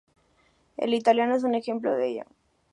[0.77, 2.23] El italiano es un ejemplo de ello.